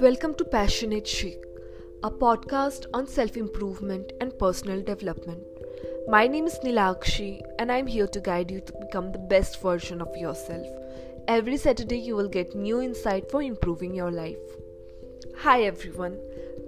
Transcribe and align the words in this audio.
Welcome 0.00 0.34
to 0.34 0.44
Passionate 0.44 1.08
Chic, 1.08 1.42
a 2.04 2.10
podcast 2.10 2.86
on 2.94 3.08
self 3.08 3.36
improvement 3.36 4.12
and 4.20 4.38
personal 4.38 4.80
development. 4.80 5.42
My 6.06 6.28
name 6.28 6.46
is 6.46 6.60
Nilakshi, 6.60 7.42
and 7.58 7.72
I'm 7.72 7.88
here 7.88 8.06
to 8.06 8.20
guide 8.20 8.48
you 8.48 8.60
to 8.60 8.72
become 8.80 9.10
the 9.10 9.18
best 9.18 9.60
version 9.60 10.00
of 10.00 10.16
yourself. 10.16 10.68
Every 11.26 11.56
Saturday, 11.56 11.98
you 11.98 12.14
will 12.14 12.28
get 12.28 12.54
new 12.54 12.80
insight 12.80 13.28
for 13.28 13.42
improving 13.42 13.92
your 13.92 14.12
life. 14.12 14.38
Hi, 15.38 15.62
everyone. 15.62 16.16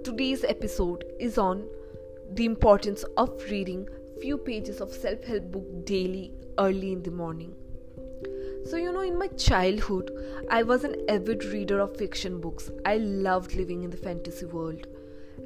Today's 0.03 0.43
episode 0.43 1.05
is 1.17 1.37
on 1.37 1.69
the 2.33 2.43
importance 2.43 3.05
of 3.15 3.41
reading 3.49 3.87
few 4.21 4.37
pages 4.37 4.81
of 4.81 4.91
self-help 4.91 5.51
book 5.53 5.85
daily 5.85 6.33
early 6.59 6.91
in 6.91 7.01
the 7.01 7.11
morning. 7.11 7.55
So, 8.65 8.77
you 8.77 8.91
know, 8.91 9.01
in 9.01 9.17
my 9.17 9.27
childhood, 9.27 10.11
I 10.49 10.63
was 10.63 10.83
an 10.83 10.95
avid 11.09 11.43
reader 11.45 11.79
of 11.79 11.97
fiction 11.97 12.39
books. 12.39 12.69
I 12.85 12.97
loved 12.97 13.55
living 13.55 13.83
in 13.83 13.89
the 13.89 13.97
fantasy 13.97 14.45
world. 14.45 14.87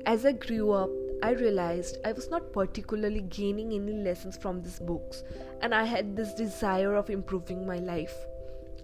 As 0.05 0.25
I 0.25 0.33
grew 0.33 0.71
up, 0.71 0.89
I 1.23 1.31
realized 1.31 1.97
I 2.05 2.11
was 2.11 2.29
not 2.29 2.51
particularly 2.51 3.21
gaining 3.21 3.73
any 3.73 3.93
lessons 3.93 4.37
from 4.37 4.61
these 4.61 4.79
books, 4.79 5.23
and 5.61 5.73
I 5.73 5.85
had 5.85 6.15
this 6.15 6.33
desire 6.33 6.95
of 6.95 7.09
improving 7.09 7.65
my 7.65 7.77
life. 7.79 8.13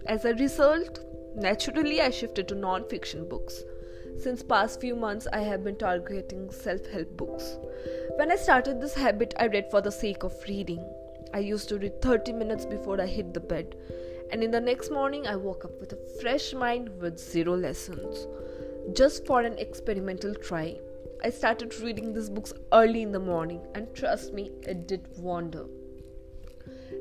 As 0.06 0.24
a 0.24 0.34
result, 0.34 1.00
naturally, 1.36 2.00
I 2.00 2.10
shifted 2.10 2.48
to 2.48 2.54
non 2.54 2.88
fiction 2.88 3.28
books. 3.28 3.62
Since 4.18 4.42
past 4.42 4.80
few 4.80 4.96
months 4.96 5.26
I 5.32 5.40
have 5.40 5.62
been 5.64 5.76
targeting 5.76 6.50
self-help 6.50 7.16
books. 7.16 7.58
When 8.16 8.32
I 8.32 8.36
started 8.36 8.80
this 8.80 8.94
habit 8.94 9.34
I 9.38 9.46
read 9.46 9.70
for 9.70 9.80
the 9.80 9.92
sake 9.92 10.22
of 10.22 10.34
reading. 10.48 10.84
I 11.34 11.38
used 11.38 11.68
to 11.70 11.78
read 11.78 12.02
30 12.02 12.32
minutes 12.32 12.66
before 12.66 13.00
I 13.00 13.06
hit 13.06 13.32
the 13.32 13.40
bed 13.40 13.74
and 14.32 14.42
in 14.42 14.50
the 14.50 14.60
next 14.60 14.90
morning 14.90 15.26
I 15.26 15.36
woke 15.36 15.66
up 15.66 15.78
with 15.78 15.92
a 15.92 16.20
fresh 16.20 16.54
mind 16.54 16.88
with 17.00 17.18
zero 17.18 17.54
lessons. 17.54 18.26
Just 18.94 19.26
for 19.26 19.42
an 19.42 19.58
experimental 19.58 20.34
try, 20.34 20.78
I 21.22 21.28
started 21.28 21.78
reading 21.80 22.14
these 22.14 22.30
books 22.30 22.54
early 22.72 23.02
in 23.02 23.12
the 23.12 23.20
morning, 23.20 23.60
and 23.74 23.94
trust 23.94 24.32
me, 24.32 24.50
it 24.62 24.88
did 24.88 25.06
wonder. 25.18 25.66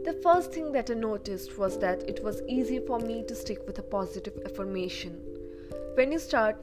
The 0.04 0.20
first 0.22 0.52
thing 0.52 0.74
that 0.74 0.92
I 0.92 0.96
noticed 0.96 1.58
was 1.58 1.80
that 1.80 2.04
it 2.04 2.22
was 2.22 2.42
easy 2.50 2.80
for 2.80 3.00
me 3.00 3.24
to 3.28 3.34
stick 3.34 3.66
with 3.66 3.80
a 3.80 3.84
positive 3.84 4.38
affirmation. 4.46 5.14
When 5.96 6.12
you 6.12 6.20
start 6.20 6.58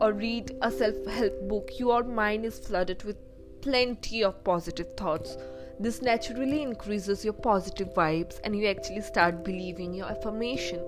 or 0.00 0.12
read 0.12 0.56
a 0.62 0.70
self 0.70 1.04
help 1.06 1.48
book, 1.48 1.78
your 1.78 2.04
mind 2.04 2.44
is 2.44 2.60
flooded 2.60 3.02
with 3.02 3.16
plenty 3.60 4.22
of 4.22 4.44
positive 4.44 4.96
thoughts 4.96 5.36
this 5.78 6.00
naturally 6.00 6.62
increases 6.62 7.24
your 7.24 7.34
positive 7.34 7.92
vibes 7.92 8.40
and 8.44 8.56
you 8.56 8.66
actually 8.66 9.02
start 9.02 9.44
believing 9.44 9.92
your 9.92 10.06
affirmation. 10.06 10.80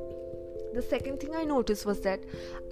The 0.75 0.83
second 0.83 1.20
thing 1.20 1.34
I 1.34 1.44
noticed 1.44 1.84
was 1.84 2.00
that 2.03 2.20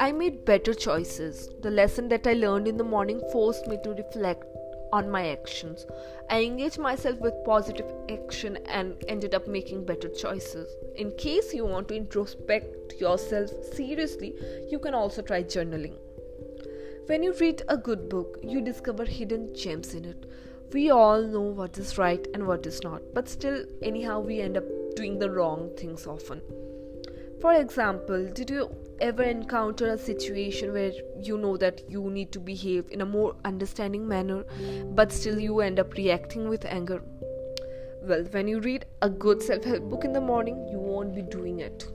I 0.00 0.12
made 0.12 0.44
better 0.44 0.72
choices. 0.72 1.50
The 1.60 1.70
lesson 1.70 2.08
that 2.08 2.26
I 2.26 2.32
learned 2.32 2.68
in 2.68 2.76
the 2.76 2.84
morning 2.84 3.20
forced 3.32 3.66
me 3.66 3.78
to 3.84 3.90
reflect 3.90 4.44
on 4.92 5.10
my 5.10 5.28
actions. 5.28 5.84
I 6.30 6.42
engaged 6.42 6.78
myself 6.78 7.18
with 7.18 7.44
positive 7.44 7.86
action 8.10 8.56
and 8.66 9.02
ended 9.08 9.34
up 9.34 9.46
making 9.46 9.84
better 9.84 10.08
choices. 10.08 10.74
In 10.96 11.10
case 11.18 11.52
you 11.52 11.66
want 11.66 11.88
to 11.88 11.96
introspect 11.96 12.98
yourself 12.98 13.50
seriously, 13.74 14.34
you 14.70 14.78
can 14.78 14.94
also 14.94 15.20
try 15.20 15.42
journaling. 15.42 15.96
When 17.06 17.22
you 17.22 17.34
read 17.34 17.62
a 17.68 17.76
good 17.76 18.08
book, 18.08 18.38
you 18.42 18.60
discover 18.60 19.04
hidden 19.04 19.54
gems 19.54 19.94
in 19.94 20.06
it 20.06 20.26
we 20.72 20.90
all 20.90 21.22
know 21.22 21.40
what 21.40 21.78
is 21.78 21.98
right 21.98 22.26
and 22.34 22.46
what 22.46 22.66
is 22.66 22.82
not, 22.82 23.02
but 23.14 23.28
still, 23.28 23.64
anyhow, 23.82 24.20
we 24.20 24.40
end 24.40 24.56
up 24.56 24.64
doing 24.96 25.18
the 25.18 25.30
wrong 25.30 25.70
things 25.76 26.06
often. 26.06 26.40
For 27.40 27.52
example, 27.52 28.28
did 28.32 28.50
you 28.50 28.70
ever 29.00 29.22
encounter 29.22 29.92
a 29.92 29.98
situation 29.98 30.72
where 30.72 30.92
you 31.20 31.36
know 31.36 31.56
that 31.58 31.82
you 31.88 32.10
need 32.10 32.32
to 32.32 32.40
behave 32.40 32.86
in 32.90 33.02
a 33.02 33.06
more 33.06 33.36
understanding 33.44 34.08
manner, 34.08 34.44
but 34.94 35.12
still 35.12 35.38
you 35.38 35.60
end 35.60 35.78
up 35.78 35.94
reacting 35.94 36.48
with 36.48 36.64
anger? 36.64 37.02
Well, 38.02 38.24
when 38.30 38.48
you 38.48 38.60
read 38.60 38.86
a 39.02 39.10
good 39.10 39.42
self 39.42 39.64
help 39.64 39.90
book 39.90 40.04
in 40.04 40.12
the 40.12 40.20
morning, 40.20 40.66
you 40.70 40.78
won't 40.78 41.14
be 41.14 41.22
doing 41.22 41.60
it. 41.60 41.86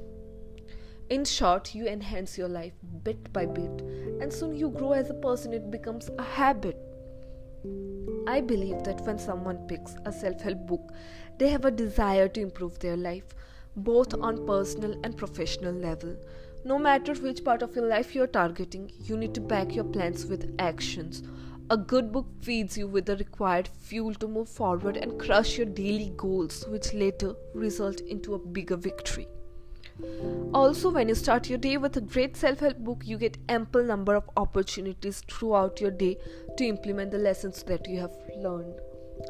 In 1.09 1.25
short, 1.25 1.73
you 1.73 1.87
enhance 1.87 2.37
your 2.37 2.47
life 2.47 2.73
bit 3.03 3.33
by 3.33 3.45
bit, 3.45 3.81
and 4.21 4.31
soon 4.31 4.55
you 4.55 4.69
grow 4.69 4.93
as 4.93 5.09
a 5.09 5.13
person, 5.15 5.53
it 5.53 5.71
becomes 5.71 6.09
a 6.17 6.23
habit. 6.23 6.77
I 8.27 8.41
believe 8.41 8.83
that 8.83 9.01
when 9.01 9.17
someone 9.17 9.67
picks 9.67 9.95
a 10.05 10.11
self 10.11 10.41
help 10.41 10.67
book, 10.67 10.93
they 11.37 11.49
have 11.49 11.65
a 11.65 11.71
desire 11.71 12.27
to 12.29 12.41
improve 12.41 12.79
their 12.79 12.97
life, 12.97 13.33
both 13.75 14.13
on 14.13 14.45
personal 14.45 14.99
and 15.03 15.17
professional 15.17 15.73
level. 15.73 16.15
No 16.63 16.77
matter 16.77 17.13
which 17.15 17.43
part 17.43 17.63
of 17.63 17.75
your 17.75 17.87
life 17.87 18.13
you're 18.13 18.27
targeting, 18.27 18.91
you 19.03 19.17
need 19.17 19.33
to 19.33 19.41
back 19.41 19.73
your 19.73 19.85
plans 19.85 20.25
with 20.25 20.53
actions. 20.59 21.23
A 21.71 21.77
good 21.77 22.11
book 22.11 22.27
feeds 22.41 22.77
you 22.77 22.87
with 22.87 23.05
the 23.05 23.17
required 23.17 23.69
fuel 23.79 24.13
to 24.15 24.27
move 24.27 24.49
forward 24.49 24.97
and 24.97 25.19
crush 25.19 25.57
your 25.57 25.67
daily 25.67 26.13
goals, 26.17 26.67
which 26.67 26.93
later 26.93 27.33
result 27.53 28.01
into 28.01 28.33
a 28.33 28.39
bigger 28.39 28.75
victory. 28.75 29.27
Also, 30.53 30.89
when 30.89 31.07
you 31.07 31.15
start 31.15 31.47
your 31.47 31.57
day 31.57 31.77
with 31.77 31.95
a 31.95 32.01
great 32.01 32.35
self-help 32.35 32.77
book, 32.79 33.03
you 33.05 33.17
get 33.17 33.37
ample 33.47 33.81
number 33.81 34.15
of 34.15 34.29
opportunities 34.35 35.21
throughout 35.31 35.79
your 35.79 35.91
day 35.91 36.17
to 36.57 36.65
implement 36.65 37.09
the 37.09 37.17
lessons 37.17 37.63
that 37.63 37.87
you 37.87 37.97
have 38.01 38.11
learned. 38.35 38.73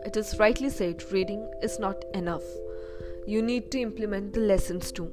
It 0.04 0.18
is 0.18 0.40
rightly 0.40 0.70
said, 0.70 1.04
reading 1.12 1.48
is 1.62 1.78
not 1.78 2.04
enough. 2.16 2.42
You 3.28 3.44
need 3.44 3.70
to 3.72 3.80
implement 3.80 4.34
the 4.34 4.40
lessons 4.40 4.92
too. 4.92 5.12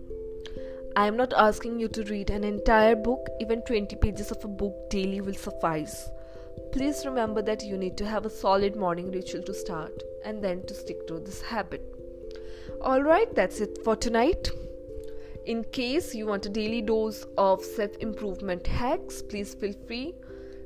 I 0.97 1.07
am 1.07 1.17
not 1.17 1.35
asking 1.37 1.79
you 1.79 1.89
to 1.89 2.05
read 2.05 2.31
an 2.31 2.43
entire 2.43 2.97
book, 2.97 3.29
even 3.39 3.61
20 3.63 3.95
pages 3.97 4.31
of 4.31 4.43
a 4.45 4.49
book 4.49 4.89
daily 4.89 5.21
will 5.21 5.35
suffice. 5.35 6.09
Please 6.73 7.05
remember 7.05 7.43
that 7.43 7.63
you 7.63 7.77
need 7.77 7.99
to 7.99 8.07
have 8.07 8.25
a 8.25 8.31
solid 8.31 8.77
morning 8.77 9.13
ritual 9.13 9.43
to 9.43 9.53
start 9.53 10.03
and 10.25 10.43
then 10.43 10.65
to 10.67 10.75
stick 10.75 11.07
to 11.07 11.21
this 11.21 11.43
habit. 11.43 11.83
Alright, 12.81 13.35
that's 13.35 13.61
it 13.61 13.79
for 13.85 13.95
tonight. 13.95 14.49
In 15.49 15.65
case 15.65 16.15
you 16.15 16.27
want 16.27 16.45
a 16.45 16.51
daily 16.51 16.83
dose 16.83 17.25
of 17.39 17.65
self 17.65 17.97
improvement 18.01 18.67
hacks, 18.67 19.23
please 19.23 19.55
feel 19.55 19.73
free 19.87 20.13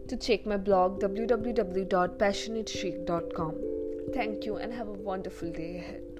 to 0.09 0.16
check 0.16 0.44
my 0.44 0.56
blog 0.56 1.00
www.passionatechic.com. 1.00 3.54
Thank 4.12 4.44
you 4.44 4.56
and 4.56 4.72
have 4.72 4.88
a 4.88 4.98
wonderful 5.10 5.53
day 5.53 5.76
ahead. 5.76 6.11